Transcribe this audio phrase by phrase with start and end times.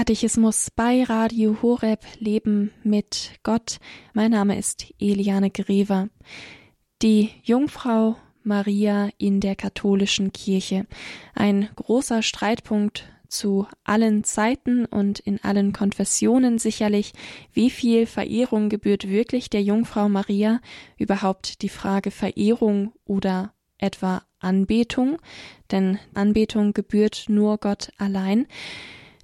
[0.00, 3.80] Katechismus bei Radio Horeb Leben mit Gott.
[4.14, 6.08] Mein Name ist Eliane Grever.
[7.02, 10.86] Die Jungfrau Maria in der katholischen Kirche.
[11.34, 17.12] Ein großer Streitpunkt zu allen Zeiten und in allen Konfessionen sicherlich.
[17.52, 20.62] Wie viel Verehrung gebührt wirklich der Jungfrau Maria?
[20.96, 25.18] Überhaupt die Frage Verehrung oder etwa Anbetung?
[25.70, 28.46] Denn Anbetung gebührt nur Gott allein.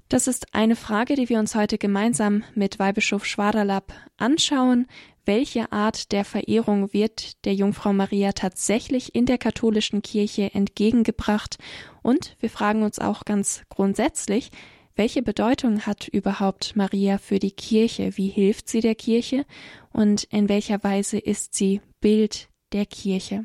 [0.08, 4.86] Das ist eine Frage, die wir uns heute gemeinsam mit Weihbischof Schwaderlapp anschauen.
[5.24, 11.58] Welche Art der Verehrung wird der Jungfrau Maria tatsächlich in der katholischen Kirche entgegengebracht?
[12.02, 14.52] Und wir fragen uns auch ganz grundsätzlich,
[14.94, 18.16] welche Bedeutung hat überhaupt Maria für die Kirche?
[18.16, 19.44] Wie hilft sie der Kirche?
[19.92, 23.44] Und in welcher Weise ist sie Bild der Kirche?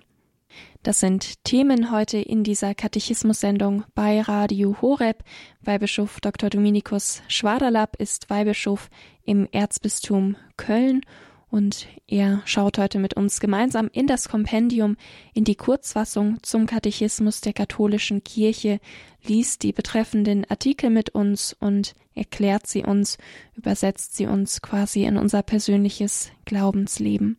[0.83, 5.23] Das sind Themen heute in dieser Katechismussendung bei Radio Horeb.
[5.61, 6.49] Weihbischof Dr.
[6.49, 8.89] Dominikus Schwaderlapp ist Weihbischof
[9.23, 11.01] im Erzbistum Köln
[11.51, 14.97] und er schaut heute mit uns gemeinsam in das Kompendium,
[15.35, 18.79] in die Kurzfassung zum Katechismus der katholischen Kirche,
[19.23, 23.19] liest die betreffenden Artikel mit uns und erklärt sie uns,
[23.55, 27.37] übersetzt sie uns quasi in unser persönliches Glaubensleben.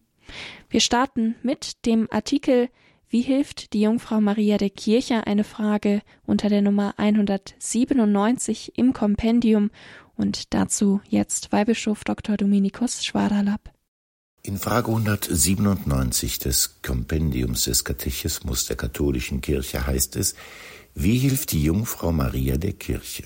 [0.70, 2.68] Wir starten mit dem Artikel
[3.12, 5.26] wie hilft die Jungfrau Maria der Kirche?
[5.26, 9.70] Eine Frage unter der Nummer 197 im Kompendium
[10.16, 12.38] und dazu jetzt Weihbischof Dr.
[12.38, 13.70] Dominikus Schwaderlapp.
[14.42, 20.34] In Frage 197 des Kompendiums des Katechismus der katholischen Kirche heißt es,
[20.94, 23.24] wie hilft die Jungfrau Maria der Kirche?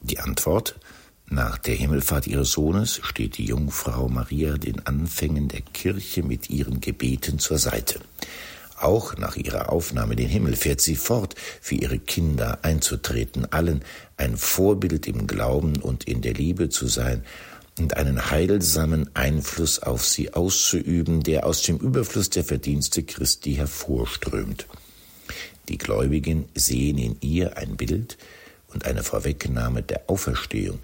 [0.00, 0.80] Die Antwort
[1.26, 6.80] nach der Himmelfahrt ihres Sohnes steht die Jungfrau Maria den Anfängen der Kirche mit ihren
[6.80, 8.00] Gebeten zur Seite.
[8.84, 13.82] Auch nach ihrer Aufnahme in den Himmel fährt sie fort, für ihre Kinder einzutreten, allen
[14.18, 17.24] ein Vorbild im Glauben und in der Liebe zu sein
[17.78, 24.66] und einen heilsamen Einfluss auf sie auszuüben, der aus dem Überfluss der Verdienste Christi hervorströmt.
[25.70, 28.18] Die Gläubigen sehen in ihr ein Bild
[28.74, 30.80] und eine Vorwegnahme der Auferstehung,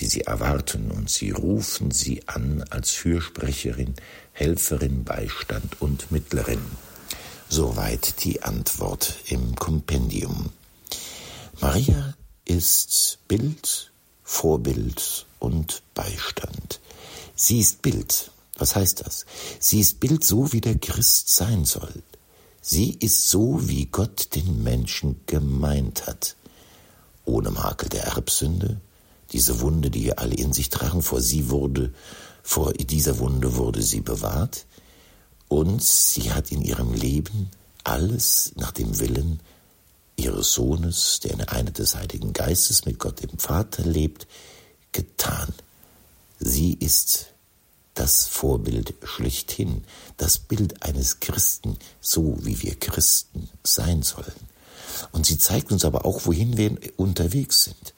[0.00, 3.94] die sie erwarten, und sie rufen sie an als Fürsprecherin,
[4.32, 6.58] Helferin, Beistand und Mittlerin.
[7.56, 10.50] Soweit die Antwort im Kompendium.
[11.60, 13.92] Maria ist Bild,
[14.24, 16.80] Vorbild und Beistand.
[17.36, 18.32] Sie ist Bild.
[18.58, 19.24] Was heißt das?
[19.60, 22.02] Sie ist Bild so, wie der Christ sein soll.
[22.60, 26.34] Sie ist so, wie Gott den Menschen gemeint hat.
[27.24, 28.80] Ohne Makel der Erbsünde,
[29.30, 31.94] diese Wunde, die wir alle in sich tragen, vor sie wurde,
[32.42, 34.66] vor dieser Wunde wurde sie bewahrt.
[35.48, 37.50] Und sie hat in ihrem Leben
[37.84, 39.40] alles nach dem Willen
[40.16, 44.26] ihres Sohnes, der in der Einheit des Heiligen Geistes mit Gott dem Vater lebt,
[44.92, 45.52] getan.
[46.38, 47.26] Sie ist
[47.94, 49.84] das Vorbild schlechthin,
[50.16, 54.32] das Bild eines Christen, so wie wir Christen sein sollen.
[55.12, 57.94] Und sie zeigt uns aber auch, wohin wir unterwegs sind.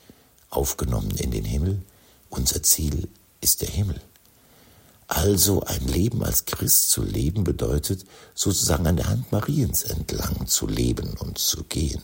[0.51, 1.83] Aufgenommen in den Himmel,
[2.31, 3.09] unser Ziel
[3.41, 4.01] ist der Himmel.
[5.09, 10.67] Also ein Leben als Christ zu leben bedeutet, sozusagen an der Hand Mariens entlang zu
[10.67, 12.03] leben und zu gehen.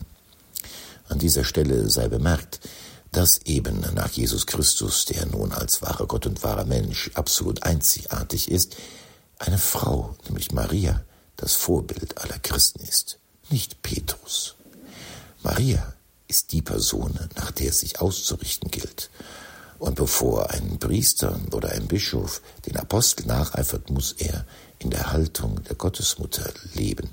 [1.09, 2.61] An dieser Stelle sei bemerkt,
[3.11, 8.49] dass eben nach Jesus Christus, der nun als wahrer Gott und wahrer Mensch absolut einzigartig
[8.49, 8.75] ist,
[9.37, 11.03] eine Frau, nämlich Maria,
[11.35, 14.55] das Vorbild aller Christen ist, nicht Petrus.
[15.43, 15.93] Maria
[16.27, 19.09] ist die Person, nach der es sich auszurichten gilt.
[19.83, 24.45] Und bevor ein Priester oder ein Bischof den Apostel nacheifert, muss er
[24.79, 27.09] in der Haltung der Gottesmutter leben,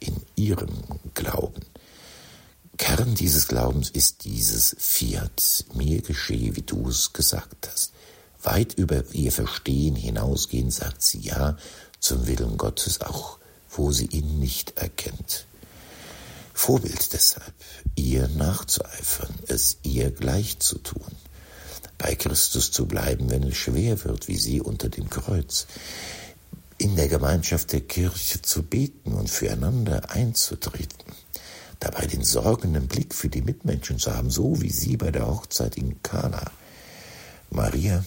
[0.00, 0.72] in ihrem
[1.12, 1.60] Glauben.
[2.78, 7.92] Kern dieses Glaubens ist dieses Fiat, mir geschehe, wie du es gesagt hast.
[8.42, 11.58] Weit über ihr Verstehen hinausgehen, sagt sie ja
[12.00, 15.44] zum Willen Gottes, auch wo sie ihn nicht erkennt.
[16.54, 17.52] Vorbild deshalb,
[17.96, 21.14] ihr nachzueifern, es ihr gleich zu tun
[21.98, 25.66] bei Christus zu bleiben, wenn es schwer wird, wie sie unter dem Kreuz,
[26.78, 31.12] in der Gemeinschaft der Kirche zu beten und füreinander einzutreten,
[31.80, 35.76] dabei den sorgenden Blick für die Mitmenschen zu haben, so wie sie bei der Hochzeit
[35.76, 36.50] in Kana.
[37.50, 38.04] Maria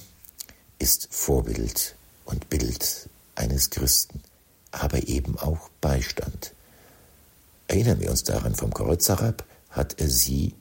[0.79, 1.95] ist Vorbild
[2.25, 4.21] und Bild eines Christen,
[4.71, 6.53] aber eben auch Beistand.
[7.67, 10.53] Erinnern wir uns daran, vom Kreuz herab hat er sie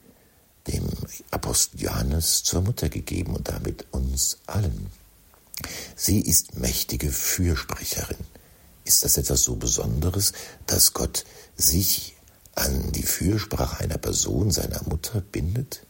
[0.67, 0.87] dem
[1.31, 4.87] Apostel Johannes zur Mutter gegeben und damit uns allen.
[5.95, 8.17] Sie ist mächtige Fürsprecherin.
[8.85, 10.33] Ist das etwas so Besonderes,
[10.65, 11.25] dass Gott
[11.55, 12.15] sich
[12.55, 15.81] an die Fürsprache einer Person, seiner Mutter, bindet?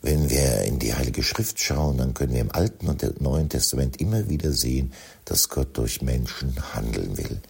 [0.00, 4.00] Wenn wir in die Heilige Schrift schauen, dann können wir im Alten und Neuen Testament
[4.00, 4.92] immer wieder sehen,
[5.24, 7.40] dass Gott durch Menschen handeln will.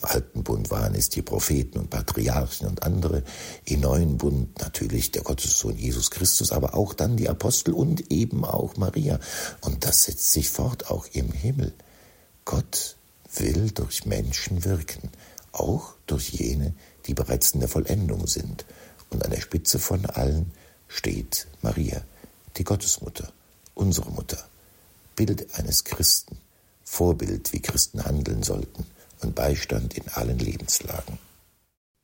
[0.00, 3.22] Im Alten Bund waren es die Propheten und Patriarchen und andere,
[3.66, 8.46] im Neuen Bund natürlich der Gottessohn Jesus Christus, aber auch dann die Apostel und eben
[8.46, 9.18] auch Maria.
[9.60, 11.74] Und das setzt sich fort auch im Himmel.
[12.46, 12.96] Gott
[13.34, 15.10] will durch Menschen wirken,
[15.52, 16.72] auch durch jene,
[17.06, 18.64] die bereits in der Vollendung sind.
[19.10, 20.52] Und an der Spitze von allen
[20.88, 22.00] steht Maria,
[22.56, 23.30] die Gottesmutter,
[23.74, 24.48] unsere Mutter,
[25.14, 26.38] Bild eines Christen,
[26.84, 28.86] Vorbild, wie Christen handeln sollten
[29.22, 31.18] und Beistand in allen Lebenslagen.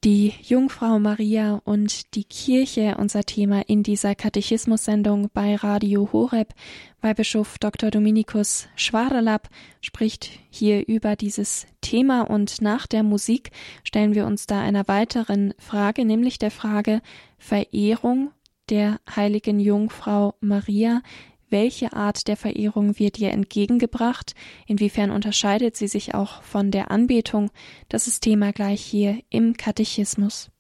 [0.05, 6.55] Die Jungfrau Maria und die Kirche, unser Thema in dieser Katechismus-Sendung bei Radio Horeb.
[7.01, 7.91] Weihbischof Dr.
[7.91, 9.49] Dominikus Schwaderlapp
[9.81, 13.51] spricht hier über dieses Thema und nach der Musik
[13.83, 17.01] stellen wir uns da einer weiteren Frage, nämlich der Frage
[17.39, 18.31] Verehrung
[18.69, 21.03] der heiligen Jungfrau Maria.
[21.49, 24.35] Welche Art der Verehrung wird ihr entgegengebracht?
[24.67, 27.51] Inwiefern unterscheidet sie sich auch von der Anbetung?
[27.89, 30.51] Das ist Thema gleich hier im Katechismus.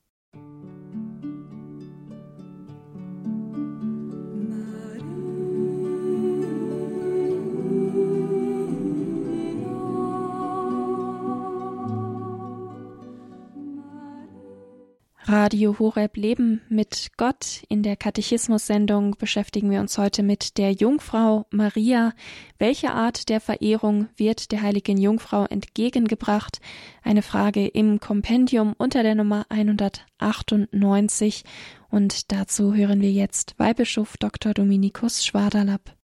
[15.28, 17.64] Radio Horeb Leben mit Gott.
[17.68, 22.12] In der Katechismus-Sendung beschäftigen wir uns heute mit der Jungfrau Maria.
[22.60, 26.60] Welche Art der Verehrung wird der heiligen Jungfrau entgegengebracht?
[27.02, 31.42] Eine Frage im Kompendium unter der Nummer 198.
[31.90, 34.54] Und dazu hören wir jetzt Weihbischof Dr.
[34.54, 35.96] Dominikus Schwaderlapp.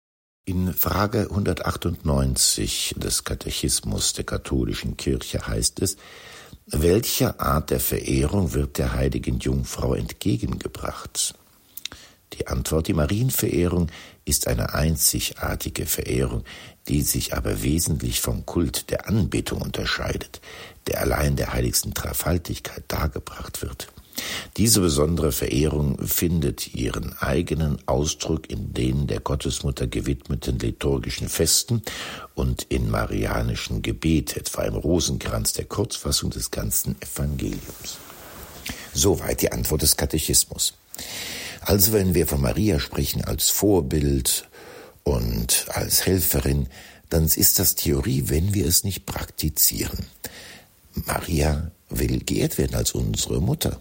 [0.47, 5.99] In Frage 198 des Katechismus der katholischen Kirche heißt es,
[6.73, 11.35] welcher Art der Verehrung wird der heiligen Jungfrau entgegengebracht?
[12.35, 13.91] Die Antwort, die Marienverehrung
[14.25, 16.45] ist eine einzigartige Verehrung,
[16.87, 20.41] die sich aber wesentlich vom Kult der Anbetung unterscheidet,
[20.87, 23.89] der allein der heiligsten Dreifaltigkeit dargebracht wird.
[24.61, 31.81] Diese besondere Verehrung findet ihren eigenen Ausdruck in den der Gottesmutter gewidmeten liturgischen Festen
[32.35, 37.97] und in marianischen Gebet, etwa im Rosenkranz der Kurzfassung des ganzen Evangeliums.
[38.93, 40.75] Soweit die Antwort des Katechismus.
[41.63, 44.47] Also wenn wir von Maria sprechen als Vorbild
[45.05, 46.67] und als Helferin,
[47.09, 50.05] dann ist das Theorie, wenn wir es nicht praktizieren.
[50.93, 53.81] Maria will geehrt werden als unsere Mutter.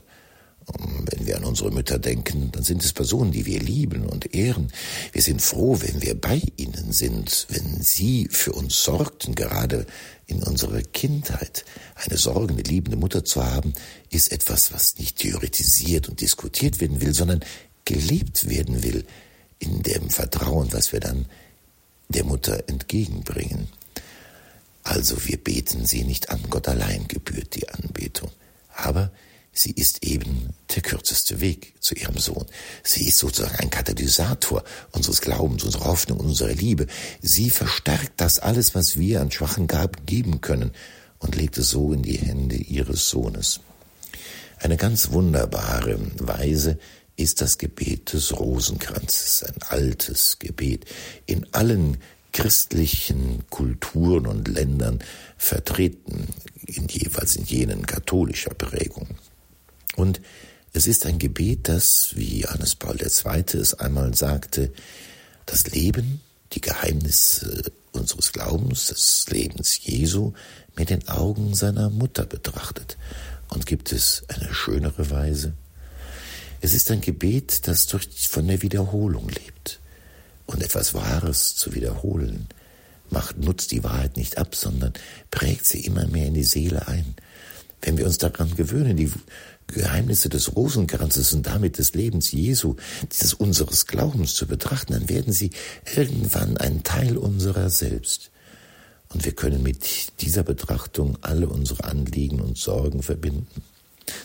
[0.78, 4.72] Wenn wir an unsere Mütter denken, dann sind es Personen, die wir lieben und ehren.
[5.12, 9.86] Wir sind froh, wenn wir bei ihnen sind, wenn sie für uns sorgten, gerade
[10.28, 11.66] in unserer Kindheit.
[11.96, 13.74] Eine sorgende, liebende Mutter zu haben,
[14.10, 17.44] ist etwas, was nicht theoretisiert und diskutiert werden will, sondern
[17.86, 19.06] gelebt werden will
[19.58, 21.26] in dem Vertrauen, was wir dann
[22.10, 23.68] der Mutter entgegenbringen.
[24.84, 28.32] Also wir beten sie nicht an, Gott allein gebührt die Anbetung.
[28.76, 29.12] Aber
[29.52, 32.46] Sie ist eben der kürzeste Weg zu ihrem Sohn.
[32.84, 36.88] Sie ist sozusagen ein Katalysator unseres Glaubens, unserer Hoffnung, unserer Liebe.
[37.22, 40.72] Sie verstärkt das alles, was wir an schwachen Gaben geben können
[41.18, 43.60] und legt es so in die Hände ihres Sohnes.
[44.60, 46.78] Eine ganz wunderbare Weise
[47.16, 50.86] ist das Gebet des Rosenkranzes, ein altes Gebet,
[51.26, 51.98] in allen
[52.32, 55.00] christlichen Kulturen und Ländern
[55.38, 56.28] vertreten,
[56.66, 59.08] in jeweils in jenen katholischer Prägung.
[60.00, 60.22] Und
[60.72, 63.60] es ist ein Gebet, das, wie Johannes Paul II.
[63.60, 64.72] es einmal sagte,
[65.46, 66.22] das Leben,
[66.54, 70.34] die Geheimnisse unseres Glaubens, des Lebens Jesu
[70.78, 72.98] mit den Augen seiner Mutter betrachtet.
[73.50, 75.54] Und gibt es eine schönere Weise?
[76.62, 79.80] Es ist ein Gebet, das durch, von der Wiederholung lebt.
[80.46, 82.48] Und etwas Wahres zu wiederholen,
[83.10, 84.94] macht, nutzt die Wahrheit nicht ab, sondern
[85.30, 87.16] prägt sie immer mehr in die Seele ein.
[87.82, 89.12] Wenn wir uns daran gewöhnen, die
[89.68, 92.76] Geheimnisse des Rosenkranzes und damit des Lebens Jesu,
[93.12, 95.52] dieses unseres Glaubens zu betrachten, dann werden sie
[95.96, 98.32] irgendwann ein Teil unserer selbst.
[99.10, 103.64] Und wir können mit dieser Betrachtung alle unsere Anliegen und Sorgen verbinden.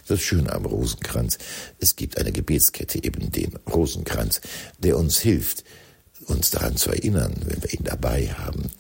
[0.07, 1.39] Das Schöne am Rosenkranz,
[1.79, 4.41] es gibt eine Gebetskette, eben den Rosenkranz,
[4.79, 5.65] der uns hilft,
[6.27, 8.71] uns daran zu erinnern, wenn wir ihn dabei haben.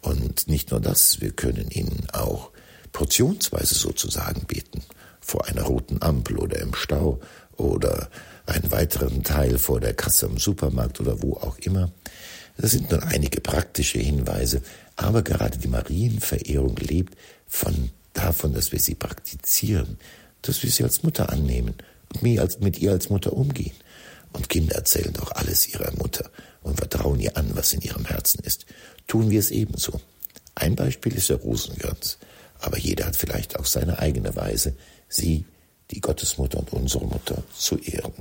[0.00, 2.50] Und nicht nur das, wir können ihn auch
[2.92, 4.82] portionsweise sozusagen beten
[5.20, 7.20] vor einer roten Ampel oder im Stau
[7.56, 8.10] oder
[8.46, 11.92] einen weiteren Teil vor der Kasse im Supermarkt oder wo auch immer.
[12.56, 14.62] Das sind nur einige praktische Hinweise,
[14.96, 17.16] aber gerade die Marienverehrung lebt
[17.46, 19.98] von davon, dass wir sie praktizieren,
[20.42, 21.74] dass wir sie als Mutter annehmen
[22.14, 23.74] und mit ihr als Mutter umgehen
[24.32, 26.30] Und Kinder erzählen doch alles ihrer Mutter
[26.62, 28.66] und vertrauen ihr an, was in ihrem Herzen ist.
[29.06, 30.00] Tun wir es ebenso.
[30.54, 32.18] Ein Beispiel ist der Rosenkranz,
[32.60, 34.76] aber jeder hat vielleicht auch seine eigene Weise,
[35.08, 35.44] sie,
[35.90, 38.12] die Gottesmutter und unsere Mutter, zu ehren.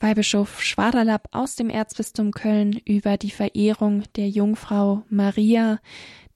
[0.00, 5.78] Weihbischof Schwaderlapp aus dem Erzbistum Köln über die Verehrung der Jungfrau Maria.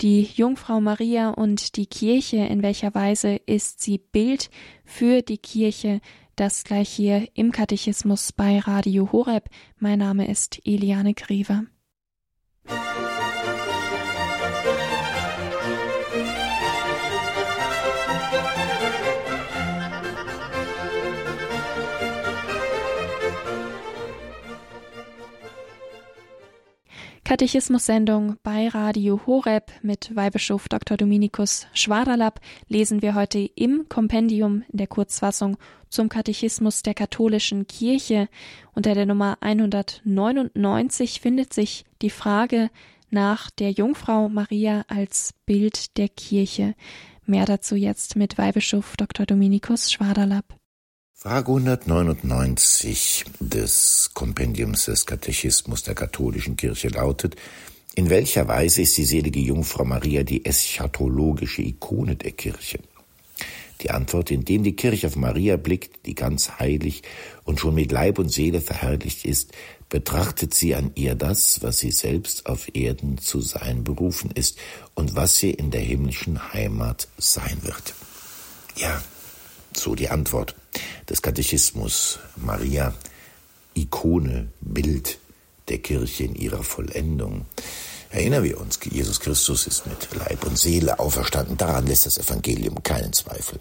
[0.02, 4.50] Die Jungfrau Maria und die Kirche, in welcher Weise ist sie Bild
[4.84, 6.00] für die Kirche?
[6.36, 9.48] Das gleich hier im Katechismus bei Radio Horeb.
[9.78, 11.64] Mein Name ist Eliane Griever.
[27.34, 30.96] Katechismus-Sendung bei Radio Horeb mit Weihbischof Dr.
[30.96, 32.38] Dominikus Schwaderlapp
[32.68, 35.56] lesen wir heute im Kompendium in der Kurzfassung
[35.88, 38.28] zum Katechismus der katholischen Kirche.
[38.72, 42.70] Unter der Nummer 199 findet sich die Frage
[43.10, 46.76] nach der Jungfrau Maria als Bild der Kirche.
[47.26, 49.26] Mehr dazu jetzt mit Weihbischof Dr.
[49.26, 50.54] Dominikus Schwaderlapp.
[51.16, 57.36] Frage 199 des Kompendiums des Katechismus der katholischen Kirche lautet,
[57.94, 62.80] in welcher Weise ist die selige Jungfrau Maria die eschatologische Ikone der Kirche?
[63.80, 67.02] Die Antwort, indem die Kirche auf Maria blickt, die ganz heilig
[67.44, 69.52] und schon mit Leib und Seele verherrlicht ist,
[69.88, 74.58] betrachtet sie an ihr das, was sie selbst auf Erden zu sein berufen ist
[74.94, 77.94] und was sie in der himmlischen Heimat sein wird.
[78.76, 79.00] Ja,
[79.76, 80.54] so die Antwort
[81.08, 82.18] des Katechismus.
[82.36, 82.94] Maria,
[83.74, 85.18] Ikone, Bild
[85.68, 87.46] der Kirche in ihrer Vollendung.
[88.10, 91.56] Erinnern wir uns, Jesus Christus ist mit Leib und Seele auferstanden.
[91.56, 93.58] Daran lässt das Evangelium keinen Zweifel.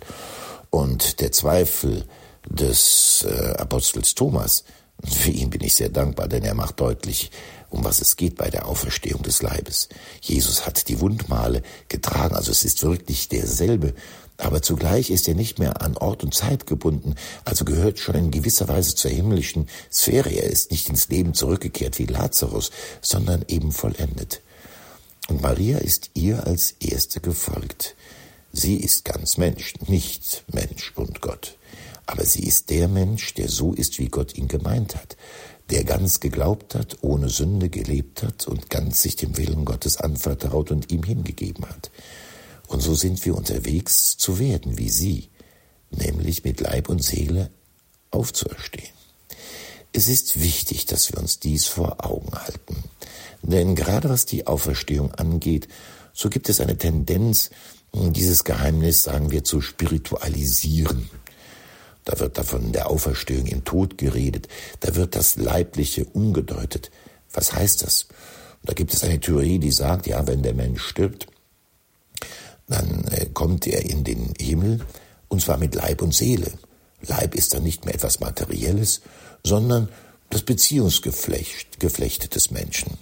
[0.70, 2.06] Und der Zweifel
[2.48, 4.64] des äh, Apostels Thomas,
[5.04, 7.32] für ihn bin ich sehr dankbar, denn er macht deutlich,
[7.70, 9.90] um was es geht bei der Auferstehung des Leibes.
[10.22, 13.96] Jesus hat die Wundmale getragen, also es ist wirklich derselbe
[14.38, 18.32] aber zugleich ist er nicht mehr an Ort und Zeit gebunden, also gehört schon in
[18.32, 20.30] gewisser Weise zur himmlischen Sphäre.
[20.30, 22.72] Er ist nicht ins Leben zurückgekehrt wie Lazarus,
[23.02, 24.42] sondern eben vollendet.
[25.30, 27.96] Und Maria ist ihr als Erste gefolgt.
[28.52, 31.58] Sie ist ganz Mensch, nicht Mensch und Gott.
[32.06, 35.16] Aber sie ist der Mensch, der so ist, wie Gott ihn gemeint hat,
[35.70, 40.72] der ganz geglaubt hat, ohne Sünde gelebt hat und ganz sich dem Willen Gottes anvertraut
[40.72, 41.90] und ihm hingegeben hat.
[42.74, 45.30] Und so sind wir unterwegs zu werden wie sie,
[45.92, 47.52] nämlich mit Leib und Seele
[48.10, 48.90] aufzuerstehen.
[49.92, 52.84] Es ist wichtig, dass wir uns dies vor Augen halten.
[53.44, 55.68] Denn gerade was die Auferstehung angeht,
[56.14, 57.52] so gibt es eine Tendenz,
[57.94, 61.12] dieses Geheimnis, sagen wir, zu spiritualisieren.
[62.06, 64.48] Da wird davon der Auferstehung im Tod geredet,
[64.80, 66.90] da wird das Leibliche umgedeutet.
[67.34, 68.08] Was heißt das?
[68.64, 71.28] Da gibt es eine Theorie, die sagt, ja, wenn der Mensch stirbt,
[72.68, 74.82] dann äh, kommt er in den Himmel,
[75.28, 76.52] und zwar mit Leib und Seele.
[77.06, 79.02] Leib ist dann nicht mehr etwas Materielles,
[79.44, 79.90] sondern
[80.30, 82.98] das Beziehungsgeflecht des Menschen.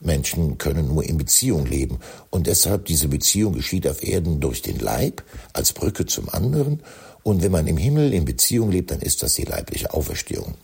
[0.00, 2.00] Menschen können nur in Beziehung leben
[2.30, 6.82] und deshalb diese Beziehung geschieht auf Erden durch den Leib als Brücke zum anderen
[7.22, 10.54] und wenn man im Himmel in Beziehung lebt, dann ist das die leibliche Auferstehung,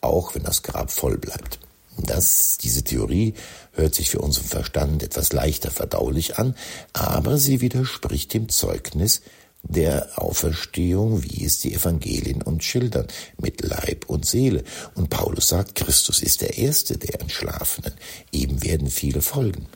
[0.00, 1.58] auch wenn das Grab voll bleibt.
[1.98, 3.34] Das, diese Theorie
[3.72, 6.54] hört sich für unseren Verstand etwas leichter verdaulich an,
[6.92, 9.22] aber sie widerspricht dem Zeugnis
[9.62, 13.06] der Auferstehung, wie es die Evangelien uns schildern,
[13.38, 14.62] mit Leib und Seele.
[14.94, 17.94] Und Paulus sagt, Christus ist der Erste der Entschlafenen,
[18.30, 19.66] ihm werden viele folgen.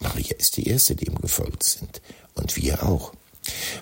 [0.00, 2.02] Maria ist die Erste, die ihm gefolgt sind,
[2.34, 3.12] und wir auch.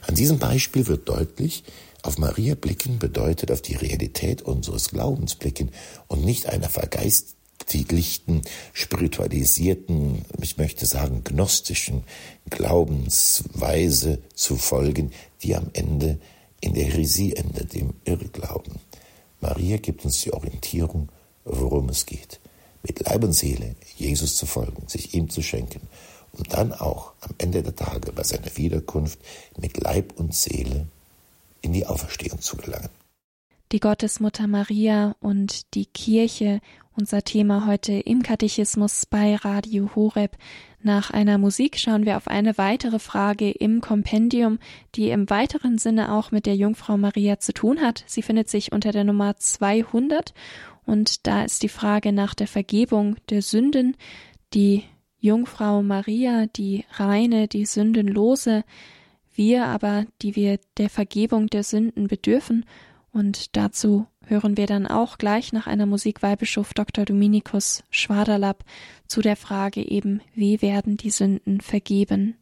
[0.07, 1.65] An diesem Beispiel wird deutlich,
[2.03, 5.71] auf Maria blicken bedeutet auf die Realität unseres Glaubens blicken
[6.09, 7.37] und nicht einer vergeist
[7.71, 8.43] die lichten,
[8.73, 12.05] spiritualisierten, ich möchte sagen gnostischen
[12.51, 16.19] Glaubensweise zu folgen, die am Ende
[16.61, 18.75] in der Heresie endet, im Irrglauben.
[19.41, 21.09] Maria gibt uns die Orientierung,
[21.45, 22.41] worum es geht.
[22.83, 25.81] Mit Leib und Seele Jesus zu folgen, sich ihm zu schenken
[26.33, 29.19] und dann auch am Ende der Tage bei seiner Wiederkunft
[29.57, 30.87] mit Leib und Seele
[31.61, 33.02] in die Auferstehung zu gelangen.
[33.73, 36.61] Die Gottesmutter Maria und die Kirche
[36.95, 40.37] unser Thema heute im Katechismus bei Radio Horeb.
[40.83, 44.59] Nach einer Musik schauen wir auf eine weitere Frage im Kompendium,
[44.95, 48.05] die im weiteren Sinne auch mit der Jungfrau Maria zu tun hat.
[48.07, 50.35] Sie findet sich unter der Nummer 200
[50.85, 53.97] und da ist die Frage nach der Vergebung der Sünden.
[54.53, 54.85] Die
[55.19, 58.65] Jungfrau Maria, die reine, die sündenlose,
[59.35, 62.67] wir aber, die wir der Vergebung der Sünden bedürfen
[63.13, 67.05] und dazu hören wir dann auch gleich nach einer Musik Weihbischof Dr.
[67.05, 68.65] Dominikus Schwaderlapp
[69.07, 72.37] zu der Frage eben, wie werden die Sünden vergeben?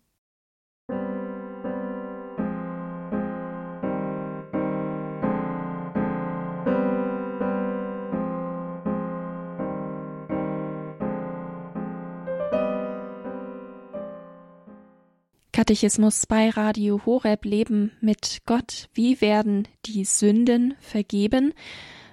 [15.71, 18.89] Katechismus bei Radio Horeb Leben mit Gott.
[18.93, 21.55] Wie werden die Sünden vergeben?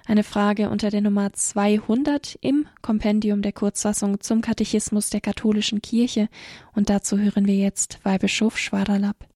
[0.06, 6.28] Eine Frage unter der Nummer 200 im Kompendium der Kurzfassung zum Katechismus der katholischen Kirche.
[6.72, 9.26] Und dazu hören wir jetzt Weihbischof Schwaderlapp.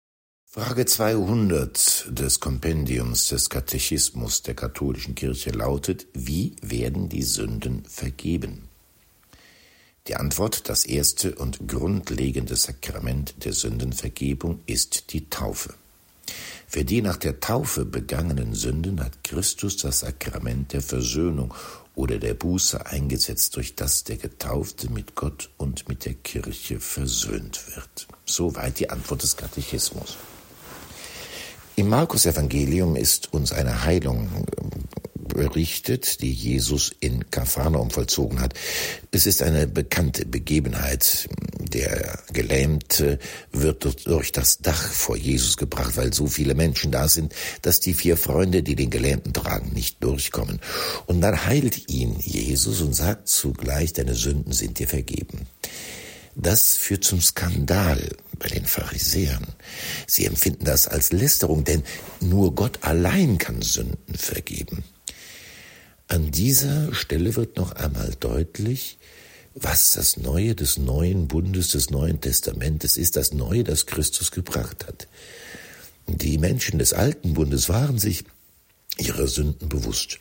[0.44, 8.68] Frage 200 des Kompendiums des Katechismus der katholischen Kirche lautet, wie werden die Sünden vergeben?
[10.08, 15.74] Die Antwort, das erste und grundlegende Sakrament der Sündenvergebung ist die Taufe.
[16.66, 21.54] Für die nach der Taufe begangenen Sünden hat Christus das Sakrament der Versöhnung
[21.94, 27.60] oder der Buße eingesetzt, durch das der Getaufte mit Gott und mit der Kirche versöhnt
[27.76, 28.08] wird.
[28.24, 30.16] Soweit die Antwort des Katechismus.
[31.76, 34.28] Im Markus Evangelium ist uns eine Heilung
[35.34, 38.54] berichtet, die Jesus in Kapharnaum vollzogen hat.
[39.10, 41.28] Es ist eine bekannte Begebenheit.
[41.58, 43.18] Der Gelähmte
[43.50, 47.94] wird durch das Dach vor Jesus gebracht, weil so viele Menschen da sind, dass die
[47.94, 50.60] vier Freunde, die den Gelähmten tragen, nicht durchkommen.
[51.06, 55.46] Und dann heilt ihn Jesus und sagt zugleich, deine Sünden sind dir vergeben.
[56.34, 58.08] Das führt zum Skandal
[58.38, 59.46] bei den Pharisäern.
[60.06, 61.82] Sie empfinden das als Lästerung, denn
[62.20, 64.82] nur Gott allein kann Sünden vergeben.
[66.12, 68.98] An dieser Stelle wird noch einmal deutlich,
[69.54, 74.86] was das Neue des neuen Bundes, des Neuen Testamentes ist, das Neue, das Christus gebracht
[74.86, 75.08] hat.
[76.06, 78.24] Die Menschen des Alten Bundes waren sich
[78.98, 80.18] ihrer Sünden bewusst,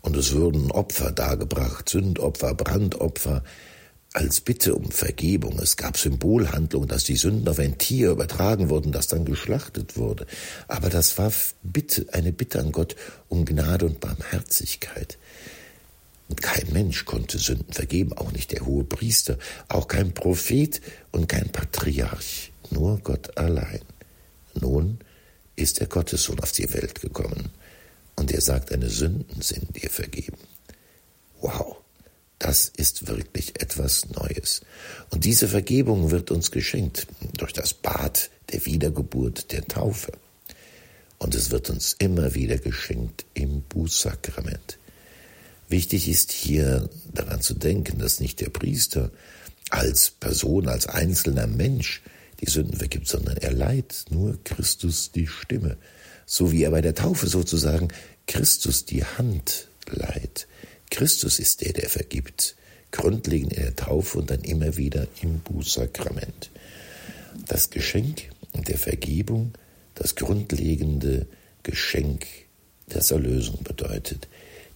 [0.00, 3.44] und es wurden Opfer dargebracht, Sündopfer, Brandopfer,
[4.14, 5.58] als Bitte um Vergebung.
[5.58, 10.26] Es gab Symbolhandlungen, dass die Sünden auf ein Tier übertragen wurden, das dann geschlachtet wurde.
[10.68, 12.94] Aber das war Bitte, eine Bitte an Gott
[13.28, 15.18] um Gnade und Barmherzigkeit.
[16.28, 19.36] Und kein Mensch konnte Sünden vergeben, auch nicht der hohe Priester,
[19.68, 23.80] auch kein Prophet und kein Patriarch, nur Gott allein.
[24.54, 25.00] Nun
[25.56, 27.50] ist der Gottessohn auf die Welt gekommen
[28.14, 30.38] und er sagt, deine Sünden sind dir vergeben.
[31.40, 31.83] Wow,
[32.44, 34.60] das ist wirklich etwas Neues.
[35.08, 37.06] Und diese Vergebung wird uns geschenkt
[37.38, 40.12] durch das Bad der Wiedergeburt, der Taufe.
[41.16, 44.76] Und es wird uns immer wieder geschenkt im Bußsakrament.
[45.70, 49.10] Wichtig ist hier daran zu denken, dass nicht der Priester
[49.70, 52.02] als Person, als einzelner Mensch
[52.42, 55.78] die Sünden vergibt, sondern er leiht nur Christus die Stimme,
[56.26, 57.88] so wie er bei der Taufe sozusagen
[58.26, 60.46] Christus die Hand leiht.
[60.94, 62.54] Christus ist der, der vergibt,
[62.92, 66.52] grundlegend in der Taufe und dann immer wieder im Bußsakrament.
[67.48, 69.54] Das Geschenk der Vergebung,
[69.96, 71.26] das grundlegende
[71.64, 72.26] Geschenk
[72.86, 74.28] das Erlösung bedeutet.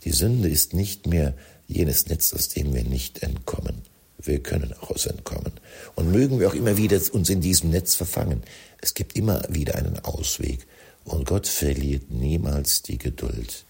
[0.03, 1.35] Die Sünde ist nicht mehr
[1.69, 3.83] jenes Netz, aus dem wir nicht entkommen.
[4.21, 5.53] Wir können auch aus entkommen.
[5.95, 8.43] Und mögen wir auch immer wieder uns in diesem Netz verfangen.
[8.81, 10.67] Es gibt immer wieder einen Ausweg.
[11.05, 13.65] Und Gott verliert niemals die Geduld.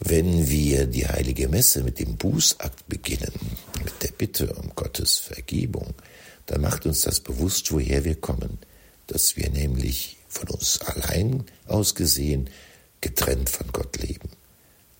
[0.00, 3.32] Wenn wir die heilige Messe mit dem Bußakt beginnen,
[3.84, 5.94] mit der Bitte um Gottes Vergebung,
[6.46, 8.58] dann macht uns das bewusst, woher wir kommen,
[9.06, 12.48] dass wir nämlich von uns allein aus gesehen
[13.00, 14.30] getrennt von Gott leben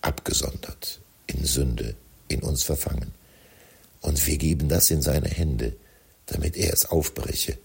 [0.01, 1.95] abgesondert, in Sünde,
[2.29, 3.13] in uns verfangen.
[4.01, 5.75] Und wir geben das in seine Hände,
[6.27, 7.59] damit er es aufbreche.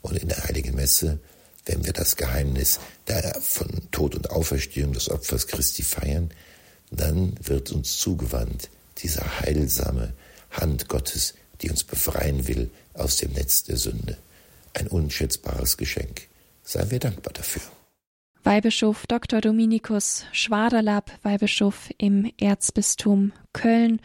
[0.00, 1.18] Und in der heiligen Messe,
[1.66, 6.30] wenn wir das Geheimnis der von Tod und Auferstehung des Opfers Christi feiern,
[6.96, 10.12] dann wird uns zugewandt diese heilsame
[10.50, 14.16] Hand Gottes, die uns befreien will aus dem Netz der Sünde.
[14.74, 16.28] Ein unschätzbares Geschenk.
[16.62, 17.62] Seien wir dankbar dafür.
[18.44, 19.40] Weihbischof Dr.
[19.40, 24.00] Dominikus Schwaderlapp, Weihbischof im Erzbistum Köln.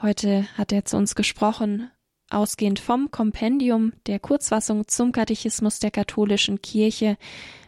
[0.00, 1.90] Heute hat er zu uns gesprochen,
[2.28, 7.16] ausgehend vom Kompendium der Kurzfassung zum Katechismus der katholischen Kirche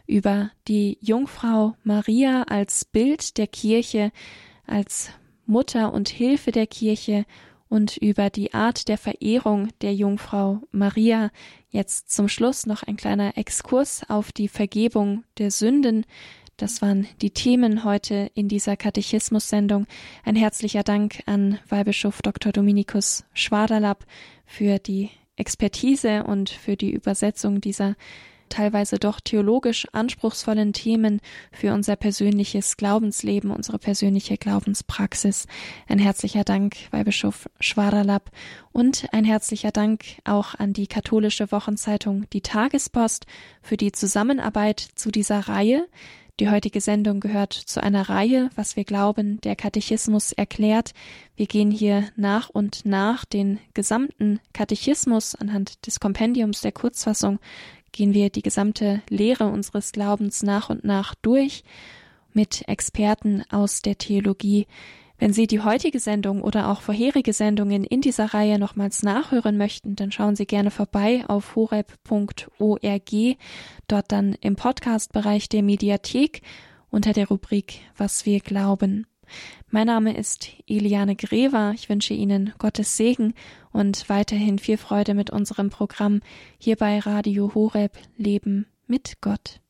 [0.06, 4.12] über die Jungfrau Maria als Bild der Kirche,
[4.70, 5.10] als
[5.46, 7.24] Mutter und Hilfe der Kirche
[7.68, 11.30] und über die Art der Verehrung der Jungfrau Maria.
[11.70, 16.04] Jetzt zum Schluss noch ein kleiner Exkurs auf die Vergebung der Sünden.
[16.56, 19.86] Das waren die Themen heute in dieser Katechismus-Sendung.
[20.24, 22.52] Ein herzlicher Dank an Weihbischof Dr.
[22.52, 24.04] Dominikus Schwaderlapp
[24.44, 27.96] für die Expertise und für die Übersetzung dieser
[28.50, 31.20] teilweise doch theologisch anspruchsvollen Themen
[31.52, 35.46] für unser persönliches Glaubensleben, unsere persönliche Glaubenspraxis.
[35.88, 38.30] Ein herzlicher Dank, Weihbischof Schwaralab
[38.72, 43.24] und ein herzlicher Dank auch an die katholische Wochenzeitung Die Tagespost
[43.62, 45.86] für die Zusammenarbeit zu dieser Reihe.
[46.40, 50.92] Die heutige Sendung gehört zu einer Reihe, was wir glauben, der Katechismus erklärt.
[51.36, 57.40] Wir gehen hier nach und nach den gesamten Katechismus anhand des Kompendiums der Kurzfassung,
[57.92, 61.64] gehen wir die gesamte Lehre unseres Glaubens nach und nach durch
[62.32, 64.66] mit Experten aus der Theologie,
[65.20, 69.94] wenn Sie die heutige Sendung oder auch vorherige Sendungen in dieser Reihe nochmals nachhören möchten,
[69.94, 73.10] dann schauen Sie gerne vorbei auf horeb.org,
[73.86, 76.40] dort dann im Podcast-Bereich der Mediathek
[76.88, 79.06] unter der Rubrik Was wir glauben.
[79.70, 81.72] Mein Name ist Eliane Grever.
[81.74, 83.34] Ich wünsche Ihnen Gottes Segen
[83.72, 86.20] und weiterhin viel Freude mit unserem Programm
[86.58, 89.60] hier bei Radio Horeb Leben mit Gott.